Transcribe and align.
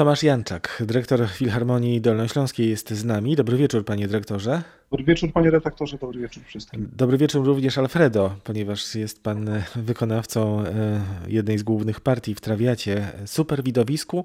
Tomasz 0.00 0.22
Janczak, 0.22 0.82
dyrektor 0.86 1.28
Filharmonii 1.28 2.00
Dolnośląskiej 2.00 2.70
jest 2.70 2.90
z 2.90 3.04
nami. 3.04 3.36
Dobry 3.36 3.56
wieczór, 3.56 3.84
panie 3.84 4.08
dyrektorze. 4.08 4.62
Dobry 4.90 5.04
wieczór, 5.04 5.32
panie 5.32 5.50
redaktorze, 5.50 5.98
dobry 5.98 6.20
wieczór 6.20 6.42
wszystkim. 6.46 6.90
Dobry 6.96 7.18
wieczór 7.18 7.46
również 7.46 7.78
Alfredo, 7.78 8.36
ponieważ 8.44 8.94
jest 8.94 9.22
pan 9.22 9.62
wykonawcą 9.76 10.60
e, 10.60 11.00
jednej 11.28 11.58
z 11.58 11.62
głównych 11.62 12.00
partii 12.00 12.34
w 12.34 12.40
Trawiacie. 12.40 13.08
Super 13.26 13.62
widowisku 13.62 14.24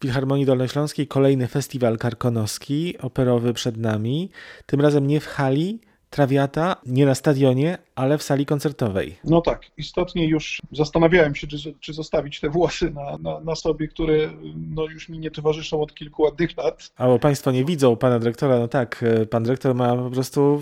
Filharmonii 0.00 0.46
Dolnośląskiej, 0.46 1.06
kolejny 1.06 1.46
festiwal 1.46 1.98
karkonoski, 1.98 2.98
operowy 2.98 3.52
przed 3.52 3.76
nami. 3.76 4.30
Tym 4.66 4.80
razem 4.80 5.06
nie 5.06 5.20
w 5.20 5.26
hali, 5.26 5.80
Trawiata 6.14 6.76
nie 6.86 7.06
na 7.06 7.14
stadionie, 7.14 7.78
ale 7.94 8.18
w 8.18 8.22
sali 8.22 8.46
koncertowej. 8.46 9.16
No 9.24 9.40
tak, 9.40 9.60
istotnie 9.76 10.26
już 10.26 10.62
zastanawiałem 10.72 11.34
się, 11.34 11.46
czy, 11.46 11.74
czy 11.80 11.92
zostawić 11.92 12.40
te 12.40 12.50
włosy 12.50 12.90
na, 12.90 13.18
na, 13.18 13.40
na, 13.40 13.54
sobie, 13.54 13.88
które 13.88 14.30
no, 14.74 14.84
już 14.84 15.08
mi 15.08 15.18
nie 15.18 15.30
towarzyszą 15.30 15.82
od 15.82 15.94
kilku 15.94 16.22
ładnych 16.22 16.56
lat. 16.56 16.90
A 16.96 17.06
bo 17.06 17.18
Państwo 17.18 17.52
nie 17.52 17.64
widzą 17.64 17.96
pana 17.96 18.18
dyrektora, 18.18 18.58
no 18.58 18.68
tak, 18.68 19.04
pan 19.30 19.42
dyrektor 19.42 19.74
ma 19.74 19.96
po 19.96 20.10
prostu 20.10 20.60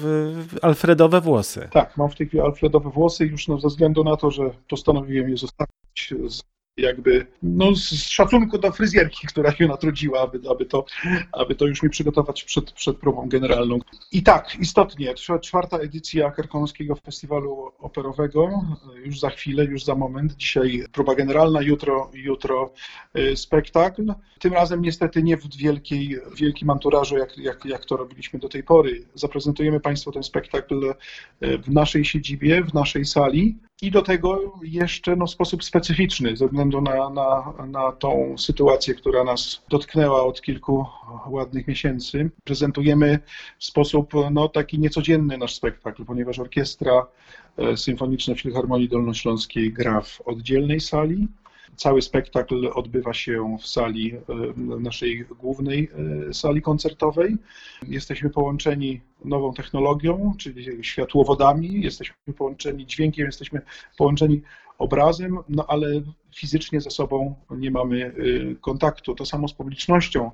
alfredowe 0.62 1.20
włosy. 1.20 1.68
Tak, 1.72 1.96
mam 1.96 2.10
w 2.10 2.14
tej 2.14 2.26
chwili 2.26 2.42
alfredowe 2.42 2.90
włosy 2.90 3.26
już 3.26 3.48
no, 3.48 3.60
ze 3.60 3.68
względu 3.68 4.04
na 4.04 4.16
to, 4.16 4.30
że 4.30 4.50
postanowiłem 4.68 5.30
je 5.30 5.36
zostawić 5.36 6.14
z 6.28 6.42
jakby 6.76 7.26
no, 7.42 7.76
z 7.76 7.90
szacunku 7.90 8.58
do 8.58 8.72
fryzjerki, 8.72 9.26
która 9.26 9.52
się 9.52 9.66
natrudziła, 9.66 10.20
aby, 10.20 10.40
aby, 10.50 10.64
to, 10.64 10.84
aby 11.32 11.54
to 11.54 11.66
już 11.66 11.82
mi 11.82 11.90
przygotować 11.90 12.44
przed, 12.44 12.72
przed 12.72 12.96
próbą 12.96 13.28
generalną. 13.28 13.78
I 14.12 14.22
tak, 14.22 14.56
istotnie, 14.60 15.14
czwarta 15.40 15.78
edycja 15.78 16.30
Karkonoskiego 16.30 16.94
Festiwalu 16.94 17.72
Operowego, 17.78 18.48
już 19.04 19.20
za 19.20 19.30
chwilę, 19.30 19.64
już 19.64 19.84
za 19.84 19.94
moment. 19.94 20.36
Dzisiaj 20.36 20.84
próba 20.92 21.14
generalna, 21.14 21.62
jutro, 21.62 22.10
jutro 22.14 22.72
y, 23.18 23.36
spektakl. 23.36 24.14
Tym 24.38 24.52
razem 24.52 24.82
niestety 24.82 25.22
nie 25.22 25.36
w 25.36 25.56
wielkiej, 25.56 26.18
wielkim 26.36 26.70
anturażu, 26.70 27.16
jak, 27.18 27.38
jak, 27.38 27.64
jak 27.64 27.84
to 27.84 27.96
robiliśmy 27.96 28.38
do 28.38 28.48
tej 28.48 28.62
pory. 28.62 29.04
Zaprezentujemy 29.14 29.80
Państwu 29.80 30.12
ten 30.12 30.22
spektakl 30.22 30.94
y, 31.42 31.58
w 31.58 31.70
naszej 31.70 32.04
siedzibie, 32.04 32.62
w 32.64 32.74
naszej 32.74 33.04
sali 33.04 33.58
i 33.82 33.90
do 33.90 34.02
tego 34.02 34.52
jeszcze 34.62 35.16
no, 35.16 35.26
w 35.26 35.30
sposób 35.30 35.64
specyficzny, 35.64 36.36
ze 36.36 36.46
względu 36.46 36.80
na, 36.80 37.10
na, 37.10 37.52
na 37.66 37.92
tą 37.92 38.38
sytuację, 38.38 38.94
która 38.94 39.24
nas 39.24 39.62
dotknęła 39.68 40.24
od 40.24 40.42
kilku 40.42 40.86
ładnych 41.26 41.68
miesięcy. 41.68 42.30
Prezentujemy 42.44 43.18
w 43.58 43.64
sposób 43.64 44.12
no, 44.30 44.48
taki 44.48 44.78
niecodzienny 44.78 45.38
nasz 45.38 45.54
spektakl, 45.54 46.04
ponieważ 46.04 46.38
orkiestra 46.38 47.06
e, 47.56 47.76
symfoniczna 47.76 48.34
Filharmonii 48.34 48.88
Dolnośląskiej 48.88 49.72
gra 49.72 50.00
w 50.00 50.20
oddzielnej 50.20 50.80
sali, 50.80 51.28
Cały 51.76 52.02
spektakl 52.02 52.70
odbywa 52.74 53.12
się 53.14 53.56
w 53.60 53.66
sali, 53.66 54.14
e, 54.14 54.20
naszej 54.80 55.24
głównej 55.24 55.90
e, 56.28 56.34
sali 56.34 56.62
koncertowej. 56.62 57.36
Jesteśmy 57.88 58.30
połączeni 58.30 59.00
nową 59.24 59.54
technologią, 59.54 60.34
czyli 60.38 60.84
światłowodami, 60.84 61.82
jesteśmy 61.82 62.34
połączeni 62.36 62.86
dźwiękiem, 62.86 63.26
jesteśmy 63.26 63.60
połączeni 63.96 64.42
obrazem, 64.78 65.38
no 65.48 65.66
ale 65.68 66.02
fizycznie 66.34 66.80
ze 66.80 66.90
sobą 66.90 67.34
nie 67.50 67.70
mamy 67.70 68.04
e, 68.04 68.12
kontaktu. 68.54 69.14
To 69.14 69.26
samo 69.26 69.48
z 69.48 69.52
publicznością. 69.52 70.30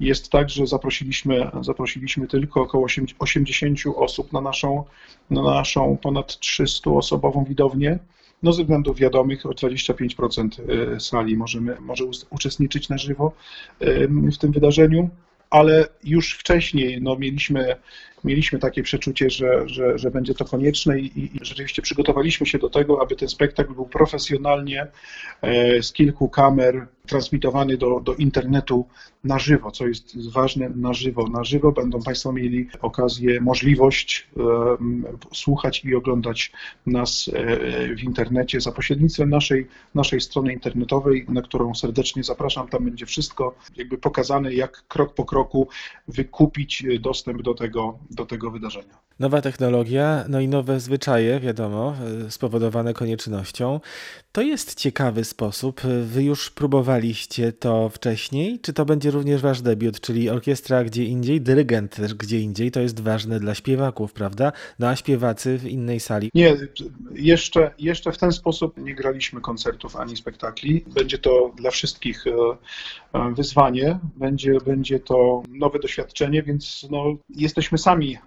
Jest 0.00 0.30
tak, 0.30 0.50
że 0.50 0.66
zaprosiliśmy, 0.66 1.50
zaprosiliśmy 1.60 2.26
tylko 2.26 2.60
około 2.60 2.86
80 3.18 3.78
osób 3.96 4.32
na 4.32 4.40
naszą, 4.40 4.84
na 5.30 5.42
naszą 5.42 5.96
ponad 6.02 6.32
300-osobową 6.32 7.48
widownię. 7.48 7.98
No 8.42 8.52
ze 8.52 8.62
względów 8.62 8.98
wiadomych 8.98 9.46
o 9.46 9.50
25% 9.50 10.48
e, 10.94 11.00
sali 11.00 11.36
możemy, 11.36 11.76
może 11.80 12.04
uczestniczyć 12.30 12.88
na 12.88 12.98
żywo 12.98 13.32
w 14.32 14.38
tym 14.38 14.52
wydarzeniu, 14.52 15.10
ale 15.50 15.88
już 16.04 16.34
wcześniej 16.34 17.02
no, 17.02 17.16
mieliśmy 17.16 17.76
mieliśmy 18.24 18.58
takie 18.58 18.82
przeczucie, 18.82 19.30
że, 19.30 19.68
że, 19.68 19.98
że 19.98 20.10
będzie 20.10 20.34
to 20.34 20.44
konieczne 20.44 21.00
i, 21.00 21.24
i, 21.24 21.30
rzeczywiście 21.42 21.82
przygotowaliśmy 21.82 22.46
się 22.46 22.58
do 22.58 22.70
tego, 22.70 23.02
aby 23.02 23.16
ten 23.16 23.28
spektakl 23.28 23.74
był 23.74 23.86
profesjonalnie 23.86 24.86
e, 25.42 25.82
z 25.82 25.92
kilku 25.92 26.28
kamer 26.28 26.86
transmitowany 27.10 27.76
do, 27.76 28.00
do 28.00 28.14
internetu 28.14 28.86
na 29.24 29.38
żywo, 29.38 29.70
co 29.70 29.86
jest 29.86 30.32
ważne, 30.32 30.68
na 30.68 30.92
żywo. 30.92 31.28
Na 31.28 31.44
żywo 31.44 31.72
będą 31.72 32.02
Państwo 32.02 32.32
mieli 32.32 32.68
okazję, 32.82 33.40
możliwość 33.40 34.28
e, 34.36 34.42
słuchać 35.34 35.84
i 35.84 35.94
oglądać 35.94 36.52
nas 36.86 37.30
e, 37.34 37.94
w 37.94 38.02
internecie 38.02 38.60
za 38.60 38.72
pośrednictwem 38.72 39.30
naszej, 39.30 39.66
naszej 39.94 40.20
strony 40.20 40.52
internetowej, 40.52 41.26
na 41.28 41.42
którą 41.42 41.74
serdecznie 41.74 42.24
zapraszam. 42.24 42.68
Tam 42.68 42.84
będzie 42.84 43.06
wszystko 43.06 43.54
jakby 43.76 43.98
pokazane, 43.98 44.54
jak 44.54 44.84
krok 44.88 45.14
po 45.14 45.24
kroku 45.24 45.68
wykupić 46.08 46.84
dostęp 47.00 47.42
do 47.42 47.54
tego, 47.54 47.98
do 48.10 48.26
tego 48.26 48.50
wydarzenia. 48.50 48.94
Nowa 49.18 49.40
technologia, 49.42 50.24
no 50.28 50.40
i 50.40 50.48
nowe 50.48 50.80
zwyczaje, 50.80 51.40
wiadomo, 51.40 51.94
e, 52.26 52.30
spowodowane 52.30 52.94
koniecznością. 52.94 53.80
To 54.32 54.42
jest 54.42 54.74
ciekawy 54.74 55.24
sposób. 55.24 55.80
Wy 56.04 56.22
już 56.22 56.50
próbowaliście 56.50 56.99
to 57.58 57.88
wcześniej? 57.88 58.58
Czy 58.60 58.72
to 58.72 58.84
będzie 58.84 59.10
również 59.10 59.42
wasz 59.42 59.62
debiut, 59.62 60.00
czyli 60.00 60.30
orkiestra 60.30 60.84
gdzie 60.84 61.04
indziej, 61.04 61.40
dyrygent 61.40 61.96
też 61.96 62.14
gdzie 62.14 62.40
indziej? 62.40 62.70
To 62.70 62.80
jest 62.80 63.00
ważne 63.00 63.40
dla 63.40 63.54
śpiewaków, 63.54 64.12
prawda? 64.12 64.52
No 64.78 64.88
a 64.88 64.96
śpiewacy 64.96 65.58
w 65.58 65.66
innej 65.66 66.00
sali? 66.00 66.30
Nie, 66.34 66.56
jeszcze, 67.14 67.70
jeszcze 67.78 68.12
w 68.12 68.18
ten 68.18 68.32
sposób 68.32 68.76
nie 68.76 68.94
graliśmy 68.94 69.40
koncertów 69.40 69.96
ani 69.96 70.16
spektakli. 70.16 70.84
Będzie 70.94 71.18
to 71.18 71.52
dla 71.56 71.70
wszystkich 71.70 72.24
e, 72.26 72.30
e, 73.18 73.34
wyzwanie, 73.34 73.98
będzie, 74.16 74.52
będzie 74.66 75.00
to 75.00 75.42
nowe 75.48 75.78
doświadczenie, 75.78 76.42
więc 76.42 76.86
no, 76.90 77.04
jesteśmy 77.36 77.78
sami 77.78 78.18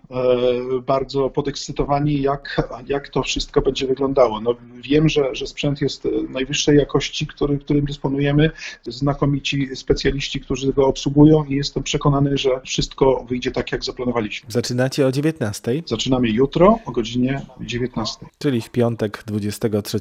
bardzo 0.86 1.30
podekscytowani, 1.30 2.22
jak, 2.22 2.70
jak 2.88 3.10
to 3.10 3.24
wszystko 3.24 3.62
będzie 3.62 3.88
wyglądało. 3.88 4.42
No, 4.42 4.56
wiem, 4.76 5.10
że, 5.10 5.36
że 5.36 5.48
sprzęt 5.48 5.82
jest 5.82 6.08
najwyższej 6.30 6.78
jakości, 6.78 7.28
który, 7.28 7.58
którym 7.60 7.86
dysponujemy, 7.86 8.52
znakomici 8.88 9.76
specjaliści, 9.76 10.40
którzy 10.40 10.74
go 10.74 10.88
obsługują 10.88 11.44
i 11.44 11.56
jestem 11.56 11.84
przekonany, 11.84 12.38
że 12.38 12.50
wszystko 12.66 13.26
wyjdzie 13.30 13.52
tak, 13.52 13.72
jak 13.72 13.84
zaplanowaliśmy. 13.84 14.52
Zaczynacie 14.52 15.08
o 15.08 15.12
19? 15.12 15.84
Zaczynamy 15.86 16.30
jutro 16.30 16.80
o 16.86 16.92
godzinie 16.92 17.42
19. 17.62 18.26
Czyli 18.38 18.62
w 18.62 18.70
piątek 18.70 19.24
23 19.26 20.00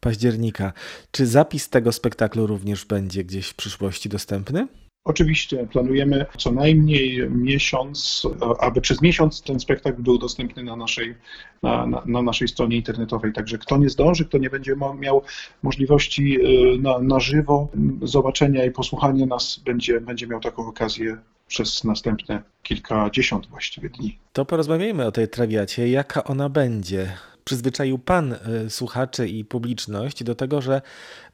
października. 0.00 0.72
Czy 1.10 1.26
zapis 1.26 1.68
tego 1.68 1.92
spektaklu 1.92 2.46
również 2.46 2.84
będzie 2.84 3.24
gdzieś 3.24 3.48
w 3.48 3.54
przyszłości 3.54 4.08
dostępny? 4.08 4.66
Oczywiście 5.06 5.66
planujemy 5.66 6.26
co 6.38 6.52
najmniej 6.52 7.30
miesiąc, 7.30 8.26
aby 8.60 8.80
przez 8.80 9.02
miesiąc 9.02 9.42
ten 9.42 9.60
spektakl 9.60 10.02
był 10.02 10.18
dostępny 10.18 10.62
na 10.62 10.76
naszej, 10.76 11.14
na, 11.62 11.86
na, 11.86 12.02
na 12.06 12.22
naszej 12.22 12.48
stronie 12.48 12.76
internetowej. 12.76 13.32
Także 13.32 13.58
kto 13.58 13.76
nie 13.76 13.88
zdąży, 13.88 14.24
kto 14.24 14.38
nie 14.38 14.50
będzie 14.50 14.76
miał 15.00 15.22
możliwości 15.62 16.38
y, 16.40 16.78
na, 16.78 16.98
na 16.98 17.20
żywo 17.20 17.68
zobaczenia 18.02 18.64
i 18.64 18.70
posłuchania 18.70 19.26
nas, 19.26 19.60
będzie, 19.64 20.00
będzie 20.00 20.26
miał 20.26 20.40
taką 20.40 20.66
okazję 20.66 21.16
przez 21.46 21.84
następne 21.84 22.42
kilkadziesiąt 22.62 23.46
właściwie 23.46 23.90
dni. 23.90 24.18
To 24.32 24.44
porozmawiajmy 24.44 25.06
o 25.06 25.12
tej 25.12 25.28
trawiacie. 25.28 25.88
Jaka 25.88 26.24
ona 26.24 26.48
będzie? 26.48 27.16
przyzwyczaił 27.44 27.98
Pan 27.98 28.32
e, 28.32 28.38
słuchaczy 28.70 29.28
i 29.28 29.44
publiczność 29.44 30.24
do 30.24 30.34
tego, 30.34 30.60
że 30.60 30.82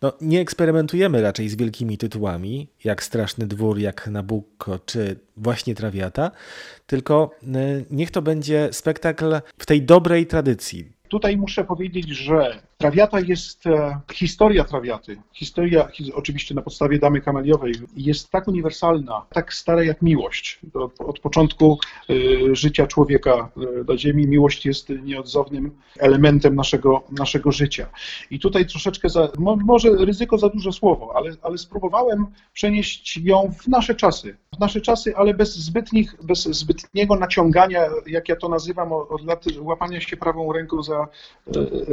no, 0.03 0.13
nie 0.21 0.41
eksperymentujemy 0.41 1.23
raczej 1.23 1.49
z 1.49 1.57
wielkimi 1.57 1.99
tytułami, 1.99 2.69
jak 2.85 3.03
Straszny 3.03 3.47
Dwór, 3.47 3.79
jak 3.79 4.07
Nabucco, 4.07 4.79
czy 4.79 5.17
właśnie 5.37 5.75
Trawiata, 5.75 6.31
tylko 6.87 7.31
e, 7.43 7.47
niech 7.91 8.11
to 8.11 8.23
będzie 8.23 8.69
spektakl 8.73 9.41
w 9.59 9.67
tej 9.67 9.83
dobrej 9.83 10.27
tradycji. 10.27 10.93
Tutaj 11.09 11.37
muszę 11.37 11.65
powiedzieć, 11.65 12.09
że 12.09 12.63
Trawiata 12.81 13.21
jest, 13.21 13.67
e, 13.67 14.01
historia 14.13 14.65
Trawiaty, 14.65 15.17
historia 15.33 15.89
oczywiście 16.15 16.55
na 16.55 16.63
podstawie 16.63 16.99
Damy 16.99 17.21
Kameliowej, 17.21 17.73
jest 17.97 18.31
tak 18.31 18.49
uniwersalna, 18.49 19.27
tak 19.33 19.55
stara 19.55 19.83
jak 19.83 20.03
miłość. 20.03 20.61
Od, 20.75 21.01
od 21.01 21.19
początku 21.19 21.79
y, 22.11 22.57
życia 22.57 22.87
człowieka 22.87 23.49
y, 23.57 23.85
na 23.89 23.99
Ziemi 23.99 24.27
miłość 24.27 24.67
jest 24.67 24.89
nieodzownym 25.03 25.71
elementem 25.99 26.55
naszego, 26.55 27.03
naszego 27.19 27.53
życia. 27.53 27.87
I 28.31 28.39
tutaj 28.39 28.67
troszeczkę, 28.67 29.09
za, 29.09 29.29
może 29.39 29.91
ryzyko 29.91 30.39
za 30.39 30.49
duże 30.49 30.73
słowo, 30.73 31.13
ale, 31.17 31.31
ale 31.43 31.59
spróbowałem 31.59 32.27
przenieść 32.53 33.17
ją 33.17 33.53
w 33.61 33.69
nasze 33.69 33.95
czasy. 33.95 34.37
W 34.57 34.59
nasze 34.59 34.81
czasy, 34.81 35.17
ale 35.17 35.35
bez, 35.35 35.57
zbytnich, 35.57 36.17
bez 36.23 36.43
zbytniego 36.43 37.17
naciągania, 37.17 37.81
jak 38.07 38.29
ja 38.29 38.37
to 38.37 38.49
nazywam, 38.49 38.93
od 38.93 39.25
lat 39.25 39.45
łapania 39.61 40.01
się 40.01 40.17
prawą 40.17 40.53
ręką 40.53 40.83
za, 40.83 41.09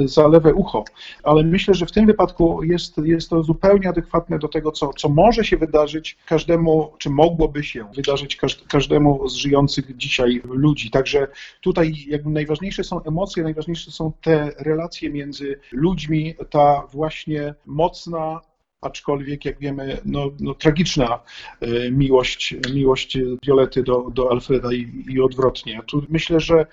za 0.06 0.28
lewe 0.28 0.54
ucho 0.54 0.77
ale 1.24 1.44
myślę, 1.44 1.74
że 1.74 1.86
w 1.86 1.92
tym 1.92 2.06
wypadku 2.06 2.64
jest, 2.64 2.98
jest 2.98 3.30
to 3.30 3.44
zupełnie 3.44 3.90
adekwatne 3.90 4.40
do 4.40 4.48
tego, 4.48 4.72
co, 4.72 4.94
co 4.94 5.10
może 5.10 5.44
się 5.44 5.58
wydarzyć 5.58 6.18
każdemu, 6.26 6.94
czy 6.98 7.10
mogłoby 7.10 7.64
się 7.64 7.86
wydarzyć 7.96 8.38
każdemu 8.68 9.30
z 9.30 9.34
żyjących 9.34 9.98
dzisiaj 9.98 10.42
ludzi. 10.46 10.92
Także 10.92 11.28
tutaj 11.62 11.94
jakby 12.08 12.30
najważniejsze 12.30 12.84
są 12.84 13.04
emocje, 13.04 13.44
najważniejsze 13.44 13.92
są 13.92 14.12
te 14.22 14.52
relacje 14.60 15.10
między 15.10 15.60
ludźmi, 15.72 16.36
ta 16.50 16.88
właśnie 16.92 17.54
mocna 17.66 18.42
aczkolwiek 18.82 19.46
jak 19.46 19.60
wiemy, 19.60 19.98
no, 20.06 20.32
no 20.40 20.54
tragiczna 20.54 21.20
e, 21.62 21.92
miłość, 21.92 22.56
miłość 22.74 23.18
Violety 23.46 23.84
do, 23.84 24.10
do 24.14 24.32
Alfreda 24.32 24.74
i, 24.74 25.06
i 25.10 25.22
odwrotnie. 25.22 25.82
Tu 25.88 26.06
myślę, 26.10 26.40
że 26.40 26.66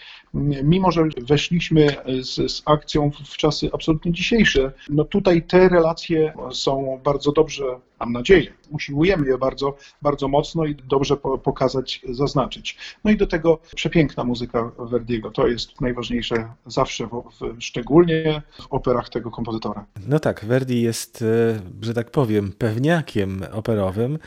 mimo, 0.63 0.93
że 0.93 1.05
weszliśmy 1.17 1.97
z, 2.21 2.53
z 2.53 2.63
akcją 2.65 3.11
w 3.11 3.37
czasy 3.37 3.71
absolutnie 3.73 4.13
dzisiejsze, 4.13 4.73
no 4.89 5.05
tutaj 5.05 5.43
te 5.43 5.69
relacje 5.69 6.33
są 6.53 7.01
bardzo 7.05 7.33
dobrze, 7.33 7.65
mam 8.01 8.13
nadzieję, 8.13 8.53
usiłujemy 8.71 9.27
je 9.27 9.39
bardzo, 9.39 9.77
bardzo 10.03 10.29
mocno 10.29 10.65
i 10.65 10.75
dobrze 10.75 11.17
pokazać, 11.43 12.01
zaznaczyć. 12.09 12.77
No 13.05 13.11
i 13.11 13.17
do 13.17 13.27
tego 13.27 13.59
przepiękna 13.75 14.25
muzyka 14.25 14.71
Verdiego, 14.79 15.31
to 15.31 15.47
jest 15.49 15.81
najważniejsze 15.81 16.49
zawsze, 16.67 17.07
w, 17.07 17.57
szczególnie 17.59 18.43
w 18.53 18.67
operach 18.71 19.09
tego 19.09 19.31
kompozytora. 19.31 19.87
No 20.09 20.19
tak, 20.19 20.45
Verdi 20.45 20.83
jest, 20.83 21.23
e, 21.23 21.61
że 21.81 21.95
tak 21.95 22.11
powiem, 22.11 22.53
pewniakiem 22.53 23.45
operowym, 23.53 24.19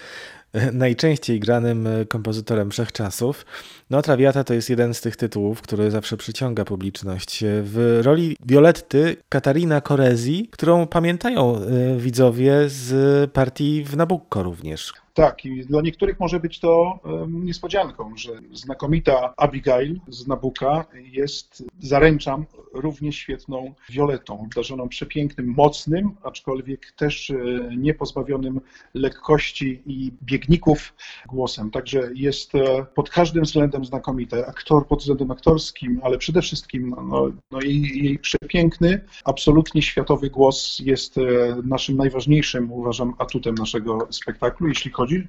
najczęściej 0.74 1.40
granym 1.40 1.88
e, 1.88 2.06
kompozytorem 2.06 2.72
wszechczasów. 2.72 3.46
No, 3.90 4.02
Traviata 4.02 4.44
to 4.44 4.54
jest 4.54 4.70
jeden 4.70 4.94
z 4.94 5.02
tych 5.02 5.16
tytułów, 5.16 5.62
który 5.62 5.92
zawsze 5.92 6.18
przyciąga 6.18 6.66
publiczność. 6.66 7.44
W 7.44 8.00
roli 8.04 8.38
Violetty 8.46 9.18
Katarina 9.30 9.82
Korezi, 9.82 10.50
którą 10.52 10.88
pamiętają 10.88 11.62
widzowie 11.98 12.54
z 12.68 13.32
partii 13.32 13.84
w 13.84 13.98
Nabucco 13.98 14.44
również. 14.44 14.94
Tak, 15.18 15.46
i 15.46 15.66
dla 15.66 15.82
niektórych 15.82 16.20
może 16.20 16.40
być 16.40 16.60
to 16.60 17.00
niespodzianką, 17.30 18.18
że 18.18 18.32
znakomita 18.52 19.34
Abigail 19.38 20.00
z 20.08 20.28
Nabuka 20.28 20.86
jest, 21.12 21.64
zaręczam, 21.80 22.46
równie 22.74 23.14
świetną 23.14 23.74
Violetą, 23.90 24.40
obdarzoną 24.42 24.90
przepięknym, 24.90 25.54
mocnym, 25.58 26.12
aczkolwiek 26.24 26.92
też 26.92 27.30
e, 27.30 27.36
niepozbawionym 27.78 28.62
lekkości 28.94 29.82
i 29.86 30.12
biegników 30.24 30.94
głosem. 31.28 31.72
Także 31.72 32.10
jest 32.16 32.56
e, 32.56 32.86
pod 32.96 33.10
każdym 33.10 33.44
względem 33.44 33.86
znakomita. 33.86 34.38
Aktor 34.48 34.88
pod 34.88 35.00
względem 35.00 35.32
aktorskim, 35.32 36.00
ale 36.04 36.18
przede 36.18 36.42
wszystkim 36.42 36.96
no, 37.10 37.32
no 37.52 37.62
jej, 37.62 38.04
jej 38.04 38.20
przepiękny, 38.20 39.02
absolutnie 39.26 39.82
światowy 39.82 40.30
głos 40.30 40.80
jest 40.80 41.18
e, 41.18 41.22
naszym 41.64 41.98
najważniejszym, 41.98 42.72
uważam, 42.72 43.14
atutem 43.18 43.56
naszego 43.56 44.08
spektaklu, 44.10 44.68
jeśli 44.68 44.92
chodzi 44.92 45.07
chodzi 45.08 45.28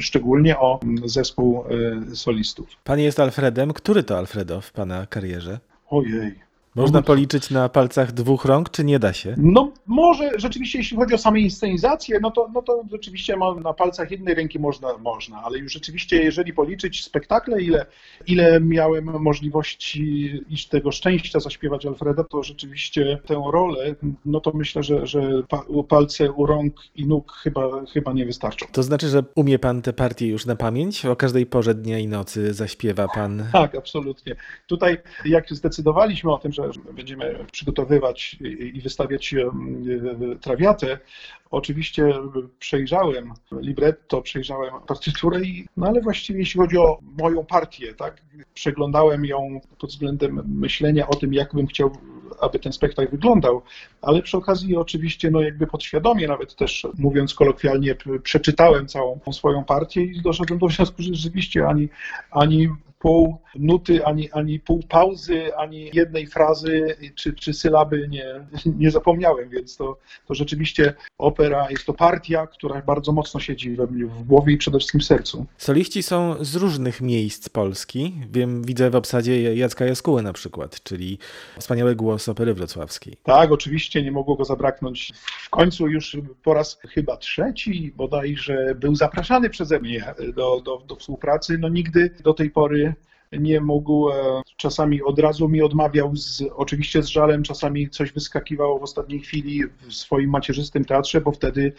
szczególnie 0.00 0.58
o 0.58 0.80
zespół 1.04 1.64
e, 2.12 2.16
solistów. 2.16 2.68
Pan 2.84 3.00
jest 3.00 3.20
Alfredem. 3.20 3.72
Który 3.72 4.02
to 4.02 4.18
Alfredo 4.18 4.60
w 4.60 4.72
Pana 4.72 5.06
karierze? 5.06 5.60
Ojej, 5.90 6.34
można 6.78 7.02
policzyć 7.02 7.50
na 7.50 7.68
palcach 7.68 8.12
dwóch 8.12 8.44
rąk, 8.44 8.70
czy 8.70 8.84
nie 8.84 8.98
da 8.98 9.12
się? 9.12 9.34
No 9.36 9.72
może 9.86 10.30
rzeczywiście, 10.36 10.78
jeśli 10.78 10.96
chodzi 10.96 11.14
o 11.14 11.18
samą 11.18 11.36
inscenizację, 11.36 12.18
no 12.22 12.30
to, 12.30 12.48
no 12.54 12.62
to 12.62 12.84
rzeczywiście 12.90 13.36
na 13.64 13.72
palcach 13.72 14.10
jednej 14.10 14.34
ręki 14.34 14.58
można, 14.58 14.98
można, 14.98 15.42
ale 15.42 15.58
już 15.58 15.72
rzeczywiście, 15.72 16.22
jeżeli 16.22 16.52
policzyć 16.52 17.04
spektakle, 17.04 17.62
ile, 17.62 17.86
ile 18.26 18.60
miałem 18.60 19.04
możliwości 19.04 20.24
i 20.48 20.56
tego 20.70 20.92
szczęścia 20.92 21.40
zaśpiewać 21.40 21.86
Alfreda, 21.86 22.24
to 22.24 22.42
rzeczywiście 22.42 23.18
tę 23.26 23.42
rolę, 23.52 23.94
no 24.24 24.40
to 24.40 24.52
myślę, 24.54 24.82
że, 24.82 25.06
że 25.06 25.42
palce 25.88 26.32
u 26.32 26.46
rąk 26.46 26.74
i 26.96 27.06
nóg 27.06 27.32
chyba, 27.32 27.86
chyba 27.92 28.12
nie 28.12 28.26
wystarczą. 28.26 28.66
To 28.72 28.82
znaczy, 28.82 29.08
że 29.08 29.22
umie 29.34 29.58
pan 29.58 29.82
te 29.82 29.92
partie 29.92 30.26
już 30.26 30.46
na 30.46 30.56
pamięć? 30.56 31.06
O 31.06 31.16
każdej 31.16 31.46
porze 31.46 31.74
dnia 31.74 31.98
i 31.98 32.08
nocy 32.08 32.54
zaśpiewa 32.54 33.06
pan? 33.14 33.44
Tak, 33.52 33.74
absolutnie. 33.74 34.36
Tutaj 34.66 34.98
jak 35.24 35.50
zdecydowaliśmy 35.50 36.32
o 36.32 36.38
tym, 36.38 36.52
że 36.52 36.67
będziemy 36.92 37.44
przygotowywać 37.52 38.36
i 38.74 38.80
wystawiać 38.80 39.34
trawiatę, 40.40 40.98
oczywiście 41.50 42.12
przejrzałem 42.58 43.32
libretto, 43.60 44.22
przejrzałem 44.22 44.74
partyturę, 44.86 45.40
no 45.76 45.86
ale 45.86 46.00
właściwie 46.00 46.38
jeśli 46.38 46.60
chodzi 46.60 46.78
o 46.78 46.98
moją 47.18 47.44
partię, 47.44 47.94
tak, 47.94 48.22
przeglądałem 48.54 49.24
ją 49.24 49.60
pod 49.78 49.90
względem 49.90 50.42
myślenia 50.46 51.08
o 51.08 51.14
tym, 51.14 51.34
jak 51.34 51.54
bym 51.54 51.66
chciał, 51.66 51.90
aby 52.40 52.58
ten 52.58 52.72
spektakl 52.72 53.10
wyglądał, 53.10 53.62
ale 54.02 54.22
przy 54.22 54.36
okazji 54.36 54.76
oczywiście, 54.76 55.30
no 55.30 55.40
jakby 55.40 55.66
podświadomie 55.66 56.28
nawet 56.28 56.54
też, 56.54 56.86
mówiąc 56.98 57.34
kolokwialnie, 57.34 57.96
przeczytałem 58.22 58.86
całą 58.86 59.20
swoją 59.32 59.64
partię 59.64 60.02
i 60.02 60.22
doszedłem 60.22 60.58
do 60.58 60.66
wniosku, 60.66 61.02
że 61.02 61.14
rzeczywiście 61.14 61.68
ani, 61.68 61.88
ani 62.30 62.68
pół 62.98 63.38
nuty, 63.54 64.04
ani, 64.04 64.30
ani 64.30 64.60
pół 64.60 64.82
pauzy, 64.88 65.56
ani 65.56 65.90
jednej 65.92 66.26
frazy 66.26 66.96
czy, 67.14 67.32
czy 67.32 67.52
sylaby 67.52 68.08
nie, 68.08 68.24
nie 68.66 68.90
zapomniałem, 68.90 69.48
więc 69.48 69.76
to, 69.76 69.98
to 70.26 70.34
rzeczywiście 70.34 70.94
opera 71.18 71.70
jest 71.70 71.86
to 71.86 71.94
partia, 71.94 72.46
która 72.46 72.82
bardzo 72.82 73.12
mocno 73.12 73.40
siedzi 73.40 73.76
we 73.76 73.86
mnie 73.86 74.06
w 74.06 74.22
głowie 74.22 74.52
i 74.52 74.56
przede 74.56 74.78
wszystkim 74.78 75.00
w 75.00 75.04
sercu. 75.04 75.46
Soliści 75.58 76.02
są 76.02 76.36
z 76.40 76.56
różnych 76.56 77.00
miejsc 77.00 77.48
Polski. 77.48 78.14
Wiem, 78.30 78.62
widzę 78.62 78.90
w 78.90 78.96
obsadzie 78.96 79.54
Jacka 79.54 79.84
Jaskuły 79.84 80.22
na 80.22 80.32
przykład, 80.32 80.82
czyli 80.82 81.18
wspaniały 81.58 81.96
głos 81.96 82.28
opery 82.28 82.54
wrocławskiej. 82.54 83.16
Tak, 83.22 83.52
oczywiście 83.52 84.02
nie 84.02 84.12
mogło 84.12 84.36
go 84.36 84.44
zabraknąć. 84.44 85.12
W 85.42 85.50
końcu 85.50 85.88
już 85.88 86.16
po 86.42 86.54
raz 86.54 86.78
chyba 86.88 87.16
trzeci 87.16 87.92
bodajże 87.96 88.74
był 88.74 88.94
zapraszany 88.94 89.50
przeze 89.50 89.80
mnie 89.80 90.14
do, 90.36 90.60
do, 90.60 90.82
do 90.86 90.96
współpracy. 90.96 91.58
No 91.58 91.68
nigdy 91.68 92.10
do 92.24 92.34
tej 92.34 92.50
pory 92.50 92.87
nie 93.32 93.60
mógł, 93.60 94.10
e, 94.10 94.42
czasami 94.56 95.02
od 95.02 95.18
razu 95.18 95.48
mi 95.48 95.62
odmawiał, 95.62 96.16
z, 96.16 96.42
oczywiście 96.56 97.02
z 97.02 97.06
żalem, 97.06 97.42
czasami 97.42 97.90
coś 97.90 98.12
wyskakiwało 98.12 98.78
w 98.78 98.82
ostatniej 98.82 99.20
chwili 99.20 99.62
w 99.66 99.94
swoim 99.94 100.30
macierzystym 100.30 100.84
teatrze, 100.84 101.20
bo 101.20 101.32
wtedy 101.32 101.72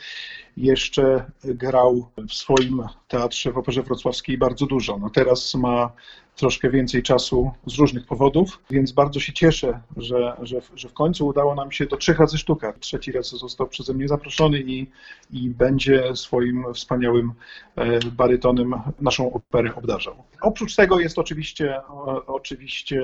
jeszcze 0.57 1.31
grał 1.43 2.09
w 2.29 2.33
swoim 2.33 2.83
teatrze 3.07 3.51
w 3.51 3.57
Operze 3.57 3.83
Wrocławskiej 3.83 4.37
bardzo 4.37 4.65
dużo. 4.65 4.97
No 4.97 5.09
teraz 5.09 5.55
ma 5.55 5.91
troszkę 6.39 6.69
więcej 6.69 7.03
czasu 7.03 7.51
z 7.65 7.77
różnych 7.77 8.05
powodów, 8.05 8.59
więc 8.69 8.91
bardzo 8.91 9.19
się 9.19 9.33
cieszę, 9.33 9.79
że, 9.97 10.37
że, 10.41 10.61
że 10.75 10.89
w 10.89 10.93
końcu 10.93 11.27
udało 11.27 11.55
nam 11.55 11.71
się 11.71 11.85
do 11.85 11.97
trzech 11.97 12.19
razy 12.19 12.37
sztuka. 12.37 12.73
Trzeci 12.79 13.11
raz 13.11 13.29
został 13.29 13.67
przeze 13.67 13.93
mnie 13.93 14.07
zaproszony 14.07 14.59
i, 14.59 14.87
i 15.31 15.49
będzie 15.49 16.15
swoim 16.15 16.65
wspaniałym 16.73 17.31
e, 17.75 17.99
barytonem 18.11 18.75
naszą 19.01 19.33
operę 19.33 19.75
obdarzał. 19.75 20.15
Oprócz 20.41 20.75
tego 20.75 20.99
jest 20.99 21.19
oczywiście, 21.19 21.81
oczywiście 22.27 23.01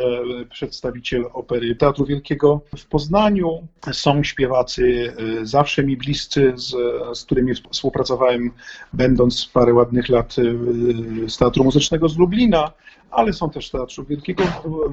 przedstawiciel 0.49 1.25
opery 1.33 1.75
Teatru 1.75 2.05
Wielkiego 2.05 2.61
w 2.77 2.85
Poznaniu. 2.85 3.67
Są 3.91 4.23
śpiewacy 4.23 5.13
e, 5.41 5.45
zawsze 5.45 5.83
mi 5.83 5.97
bliscy, 5.97 6.53
z, 6.55 6.75
z 7.17 7.25
którymi 7.25 7.53
współpracowałem, 7.71 8.51
będąc 8.93 9.45
parę 9.45 9.73
ładnych 9.73 10.09
lat 10.09 10.35
e, 10.39 11.29
z 11.29 11.37
Teatru 11.37 11.63
Muzycznego 11.63 12.09
z 12.09 12.17
Lublina 12.17 12.71
ale 13.11 13.33
są 13.33 13.49
też 13.49 13.69
Teatru 13.69 14.05
Wielkiego 14.05 14.43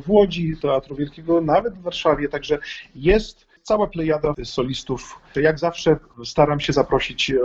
w 0.04 0.11
Łodzi, 0.11 0.57
Teatru 0.62 0.97
Wielkiego 0.97 1.40
nawet 1.40 1.75
w 1.75 1.83
Warszawie, 1.83 2.28
także 2.28 2.59
jest 2.95 3.47
cała 3.62 3.87
plejada 3.87 4.35
solistów. 4.45 5.21
Jak 5.37 5.59
zawsze 5.59 5.97
staram 6.25 6.61
się 6.61 6.73
zaprosić 6.73 7.31
e, 7.31 7.37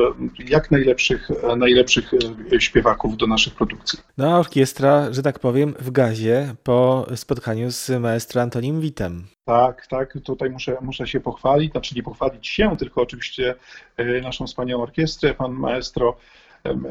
jak 0.47 0.71
najlepszych, 0.71 1.31
e, 1.31 1.55
najlepszych 1.55 2.11
e, 2.53 2.61
śpiewaków 2.61 3.17
do 3.17 3.27
naszych 3.27 3.55
produkcji. 3.55 3.99
No 4.17 4.35
a 4.35 4.39
orkiestra, 4.39 5.13
że 5.13 5.23
tak 5.23 5.39
powiem, 5.39 5.73
w 5.79 5.91
gazie 5.91 6.55
po 6.63 7.07
spotkaniu 7.15 7.71
z 7.71 7.89
maestro 7.89 8.41
Antonim 8.41 8.81
Witem. 8.81 9.27
Tak, 9.45 9.87
tak, 9.87 10.17
tutaj 10.23 10.49
muszę, 10.49 10.77
muszę 10.81 11.07
się 11.07 11.19
pochwalić, 11.19 11.71
znaczy 11.71 11.95
nie 11.95 12.03
pochwalić 12.03 12.47
się, 12.47 12.77
tylko 12.77 13.01
oczywiście 13.01 13.55
naszą 14.23 14.47
wspaniałą 14.47 14.83
orkiestrę, 14.83 15.33
pan 15.33 15.51
maestro 15.51 16.17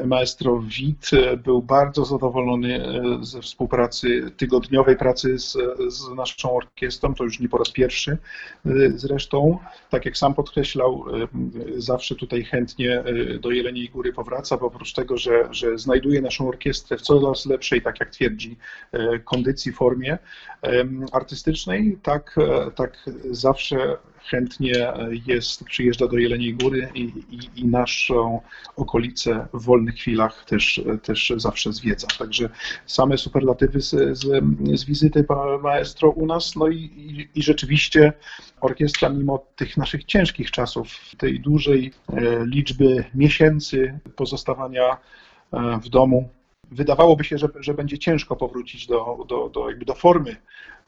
maestro 0.05 0.59
Wit 0.59 1.09
był 1.43 1.61
bardzo 1.61 2.05
zadowolony 2.05 2.85
e, 2.85 3.03
ze 3.21 3.41
współpracy, 3.41 4.31
tygodniowej 4.37 4.97
pracy 4.97 5.39
z, 5.39 5.57
z 5.87 6.09
naszą 6.15 6.55
orkiestrą, 6.55 7.13
to 7.13 7.23
już 7.23 7.39
nie 7.39 7.49
po 7.49 7.57
raz 7.57 7.71
pierwszy 7.71 8.11
e, 8.11 8.69
zresztą. 8.95 9.59
Tak 9.89 10.05
jak 10.05 10.17
sam 10.17 10.33
podkreślał, 10.33 11.05
e, 11.23 11.27
zawsze 11.81 12.15
tutaj 12.15 12.43
chętnie 12.43 13.03
do 13.39 13.51
Jeleniej 13.51 13.89
Góry 13.89 14.13
powraca, 14.13 14.57
bo 14.57 14.65
oprócz 14.65 14.93
tego, 14.93 15.17
że, 15.17 15.47
że 15.51 15.77
znajduje 15.77 16.21
naszą 16.21 16.47
orkiestrę 16.47 16.97
w 16.97 17.01
coraz 17.01 17.45
lepszej, 17.45 17.81
tak 17.81 17.99
jak 17.99 18.09
twierdzi, 18.09 18.57
kondycji, 19.23 19.71
formie 19.71 20.17
artystycznej, 21.11 21.97
tak, 22.03 22.35
tak 22.75 23.09
zawsze 23.31 23.97
chętnie 24.27 24.93
jest, 25.27 25.63
przyjeżdża 25.63 26.07
do 26.07 26.17
Jeleniej 26.17 26.53
Góry 26.53 26.89
i, 26.95 27.01
i, 27.29 27.39
i 27.55 27.65
naszą 27.65 28.41
okolicę 28.75 29.47
w 29.53 29.63
wolnych 29.63 29.95
chwilach 29.95 30.45
też, 30.45 30.81
też 31.03 31.33
zawsze 31.37 31.73
zwiedza. 31.73 32.07
Także 32.19 32.49
same 32.85 33.17
superlatywy 33.17 33.81
z, 33.81 33.89
z, 34.17 34.43
z 34.79 34.85
wizyty 34.85 35.25
maestro 35.63 36.09
u 36.09 36.25
nas, 36.25 36.55
no 36.55 36.67
i, 36.67 36.77
i, 36.77 37.39
i 37.39 37.43
rzeczywiście 37.43 38.13
orkiestra 38.61 39.09
mimo 39.09 39.45
tych 39.55 39.77
naszych 39.77 40.03
ciężkich 40.03 40.51
czasów, 40.51 40.87
tej 41.17 41.39
dużej 41.39 41.93
e, 42.09 42.45
liczby 42.45 43.03
miesięcy 43.15 43.99
pozostawania 44.15 44.97
e, 45.53 45.79
w 45.83 45.89
domu, 45.89 46.29
wydawałoby 46.71 47.23
się, 47.23 47.37
że, 47.37 47.47
że 47.59 47.73
będzie 47.73 47.97
ciężko 47.97 48.35
powrócić 48.35 48.87
do, 48.87 49.25
do, 49.27 49.49
do, 49.49 49.69
jakby 49.69 49.85
do 49.85 49.93
formy 49.95 50.35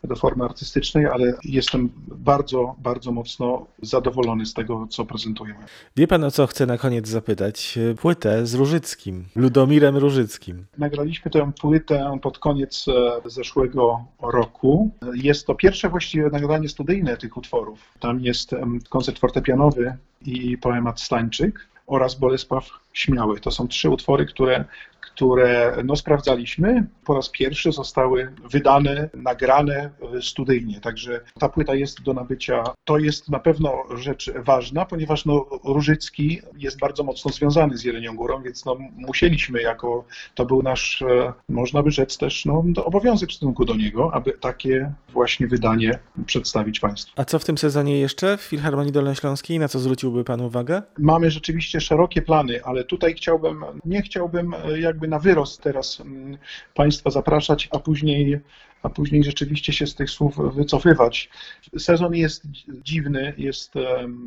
do 0.03 0.15
formy 0.15 0.43
artystycznej, 0.45 1.05
ale 1.05 1.33
jestem 1.43 1.89
bardzo, 2.07 2.75
bardzo 2.77 3.11
mocno 3.11 3.65
zadowolony 3.81 4.45
z 4.45 4.53
tego, 4.53 4.87
co 4.89 5.05
prezentujemy. 5.05 5.59
Wie 5.95 6.07
pan, 6.07 6.23
o 6.23 6.31
co 6.31 6.47
chcę 6.47 6.65
na 6.65 6.77
koniec 6.77 7.07
zapytać? 7.07 7.79
Płytę 8.01 8.45
z 8.45 8.53
Różyckim, 8.53 9.25
Ludomirem 9.35 9.97
Różyckim. 9.97 10.65
Nagraliśmy 10.77 11.31
tę 11.31 11.51
płytę 11.61 12.19
pod 12.21 12.39
koniec 12.39 12.85
e, 12.87 13.29
zeszłego 13.29 14.05
roku. 14.21 14.91
Jest 15.13 15.47
to 15.47 15.55
pierwsze 15.55 15.89
właściwie 15.89 16.29
nagranie 16.29 16.69
studyjne 16.69 17.17
tych 17.17 17.37
utworów. 17.37 17.79
Tam 17.99 18.19
jest 18.19 18.55
koncert 18.89 19.19
fortepianowy 19.19 19.97
i 20.25 20.57
poemat 20.57 21.01
Stańczyk 21.01 21.67
oraz 21.87 22.15
Bolesław 22.15 22.69
Śmiały. 22.93 23.39
To 23.39 23.51
są 23.51 23.67
trzy 23.67 23.89
utwory, 23.89 24.25
które 24.25 24.65
które 25.01 25.77
no, 25.85 25.95
sprawdzaliśmy. 25.95 26.87
Po 27.05 27.13
raz 27.13 27.29
pierwszy 27.29 27.71
zostały 27.71 28.33
wydane, 28.51 29.09
nagrane 29.13 29.89
studyjnie, 30.21 30.81
także 30.81 31.21
ta 31.39 31.49
płyta 31.49 31.75
jest 31.75 32.01
do 32.01 32.13
nabycia. 32.13 32.63
To 32.83 32.97
jest 32.97 33.29
na 33.29 33.39
pewno 33.39 33.83
rzecz 33.95 34.31
ważna, 34.35 34.85
ponieważ 34.85 35.25
no, 35.25 35.45
Różycki 35.63 36.41
jest 36.57 36.79
bardzo 36.79 37.03
mocno 37.03 37.31
związany 37.31 37.77
z 37.77 37.83
Jelenią 37.83 38.15
Górą, 38.15 38.41
więc 38.41 38.65
no, 38.65 38.77
musieliśmy 38.95 39.61
jako, 39.61 40.05
to 40.35 40.45
był 40.45 40.63
nasz, 40.63 41.01
e, 41.01 41.33
można 41.49 41.83
by 41.83 41.91
rzec 41.91 42.17
też, 42.17 42.45
no, 42.45 42.63
obowiązek 42.85 43.29
w 43.29 43.33
stosunku 43.33 43.65
do 43.65 43.75
niego, 43.75 44.13
aby 44.13 44.31
takie 44.31 44.93
właśnie 45.13 45.47
wydanie 45.47 45.99
przedstawić 46.25 46.79
Państwu. 46.79 47.13
A 47.15 47.25
co 47.25 47.39
w 47.39 47.45
tym 47.45 47.57
sezonie 47.57 47.99
jeszcze 47.99 48.37
w 48.37 48.41
Filharmonii 48.41 48.91
Dolnośląskiej? 48.91 49.59
Na 49.59 49.67
co 49.67 49.79
zwróciłby 49.79 50.23
Pan 50.23 50.41
uwagę? 50.41 50.81
Mamy 50.97 51.31
rzeczywiście 51.31 51.81
szerokie 51.81 52.21
plany, 52.21 52.63
ale 52.63 52.83
tutaj 52.83 53.13
chciałbym, 53.13 53.65
nie 53.85 54.01
chciałbym 54.01 54.53
e, 54.53 54.79
jakby 54.89 55.07
na 55.07 55.19
wyrost 55.19 55.61
teraz 55.61 56.01
mm, 56.01 56.37
Państwa 56.73 57.09
zapraszać, 57.09 57.67
a 57.71 57.79
później 57.79 58.41
a 58.83 58.89
później 58.89 59.23
rzeczywiście 59.23 59.73
się 59.73 59.87
z 59.87 59.95
tych 59.95 60.09
słów 60.09 60.55
wycofywać. 60.55 61.29
Sezon 61.77 62.15
jest 62.15 62.43
dziwny, 62.83 63.33
jest 63.37 63.73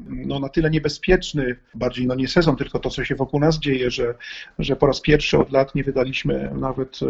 no, 0.09 0.40
na 0.40 0.49
tyle 0.49 0.71
niebezpieczny, 0.71 1.57
bardziej 1.75 2.07
no 2.07 2.14
nie 2.14 2.28
sezon, 2.28 2.57
tylko 2.57 2.78
to, 2.78 2.90
co 2.90 3.04
się 3.04 3.14
wokół 3.14 3.40
nas 3.40 3.59
dzieje, 3.59 3.90
że, 3.90 4.14
że 4.59 4.76
po 4.76 4.87
raz 4.87 5.00
pierwszy 5.00 5.38
od 5.38 5.52
lat 5.52 5.75
nie 5.75 5.85
wydaliśmy 5.85 6.50
nawet 6.54 7.00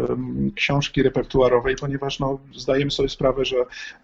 książki 0.55 1.03
repertuarowej, 1.03 1.75
ponieważ 1.75 2.19
no, 2.19 2.39
zdajemy 2.55 2.91
sobie 2.91 3.09
sprawę, 3.09 3.45
że, 3.45 3.55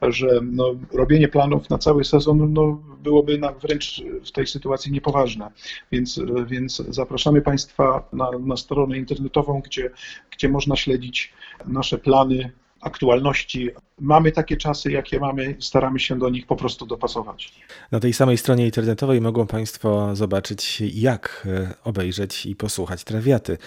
że 0.01 0.27
no, 0.43 0.75
robienie 0.93 1.27
planów 1.27 1.69
na 1.69 1.77
cały 1.77 2.03
sezon 2.03 2.53
no, 2.53 2.81
byłoby 3.03 3.37
na, 3.37 3.51
wręcz 3.51 4.03
w 4.25 4.31
tej 4.31 4.47
sytuacji 4.47 4.91
niepoważne. 4.91 5.51
Więc, 5.91 6.21
więc 6.47 6.77
zapraszamy 6.89 7.41
Państwa 7.41 8.09
na, 8.13 8.29
na 8.39 8.57
stronę 8.57 8.97
internetową, 8.97 9.38
gdzie, 9.43 9.89
gdzie 10.31 10.49
można 10.49 10.75
śledzić 10.75 11.33
nasze 11.65 11.97
plany 11.97 12.51
aktualności. 12.81 13.69
Mamy 13.99 14.31
takie 14.31 14.57
czasy, 14.57 14.91
jakie 14.91 15.19
mamy, 15.19 15.55
staramy 15.59 15.99
się 15.99 16.19
do 16.19 16.29
nich 16.29 16.47
po 16.47 16.55
prostu 16.55 16.85
dopasować. 16.85 17.53
Na 17.91 17.99
tej 17.99 18.13
samej 18.13 18.37
stronie 18.37 18.65
internetowej 18.65 19.21
mogą 19.21 19.47
Państwo 19.47 20.15
zobaczyć, 20.15 20.81
jak 20.81 21.47
e, 21.47 21.73
obejrzeć 21.83 22.45
i 22.45 22.55
posłuchać 22.55 23.03
trawiaty 23.03 23.57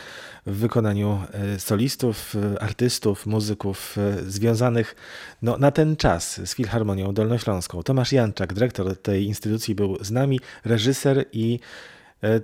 w 0.46 0.56
wykonaniu 0.56 1.20
e, 1.32 1.58
solistów, 1.58 2.34
e, 2.54 2.62
artystów, 2.62 3.26
muzyków 3.26 3.96
związanych 4.26 4.96
no, 5.42 5.58
na 5.58 5.70
ten 5.70 5.96
czas 5.96 6.48
z 6.48 6.54
Filharmonią 6.54 7.14
Dolnośląską. 7.14 7.82
Tomasz 7.82 8.12
Janczak, 8.12 8.54
dyrektor 8.54 8.96
tej 8.96 9.24
instytucji, 9.24 9.74
był 9.74 10.04
z 10.04 10.10
nami, 10.10 10.40
reżyser 10.64 11.24
i 11.32 11.60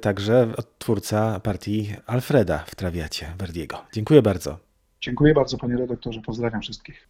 także 0.00 0.48
twórca 0.78 1.40
partii 1.40 1.94
Alfreda 2.06 2.58
w 2.58 2.74
trawiacie 2.74 3.26
Verdiego. 3.38 3.84
Dziękuję 3.92 4.22
bardzo. 4.22 4.58
Dziękuję 5.00 5.34
bardzo, 5.34 5.58
panie 5.58 5.76
redaktorze. 5.76 6.20
Pozdrawiam 6.20 6.60
wszystkich. 6.60 7.06